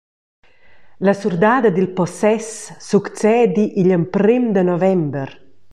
La 1.07 1.13
surdada 1.19 1.69
dil 1.75 1.89
possess 1.97 2.47
succedi 2.89 3.65
igl 3.81 3.91
emprem 3.99 4.45
da 4.55 4.61
november. 4.71 5.27